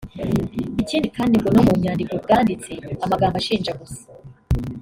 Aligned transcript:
Ikindi 0.81 1.07
kandi 1.15 1.35
ngo 1.37 1.49
no 1.55 1.61
mu 1.67 1.73
nyandiko 1.83 2.13
bwanditse 2.23 2.71
amagambo 3.05 3.35
ashinja 3.41 3.71
gusa 3.81 4.01